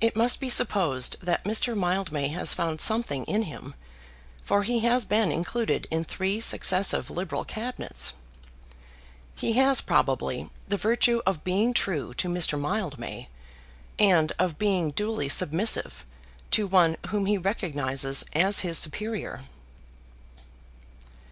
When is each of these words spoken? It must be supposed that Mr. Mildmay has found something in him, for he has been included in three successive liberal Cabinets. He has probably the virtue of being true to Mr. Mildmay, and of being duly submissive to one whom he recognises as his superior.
It 0.00 0.16
must 0.16 0.40
be 0.40 0.50
supposed 0.50 1.18
that 1.22 1.44
Mr. 1.44 1.76
Mildmay 1.78 2.30
has 2.30 2.52
found 2.52 2.80
something 2.80 3.22
in 3.26 3.42
him, 3.44 3.76
for 4.42 4.64
he 4.64 4.80
has 4.80 5.04
been 5.04 5.30
included 5.30 5.86
in 5.88 6.02
three 6.02 6.40
successive 6.40 7.10
liberal 7.10 7.44
Cabinets. 7.44 8.14
He 9.36 9.52
has 9.52 9.80
probably 9.80 10.50
the 10.66 10.76
virtue 10.76 11.22
of 11.24 11.44
being 11.44 11.72
true 11.72 12.12
to 12.14 12.26
Mr. 12.28 12.58
Mildmay, 12.60 13.28
and 14.00 14.32
of 14.36 14.58
being 14.58 14.90
duly 14.90 15.28
submissive 15.28 16.04
to 16.50 16.66
one 16.66 16.96
whom 17.10 17.26
he 17.26 17.38
recognises 17.38 18.24
as 18.32 18.62
his 18.66 18.78
superior. 18.78 19.42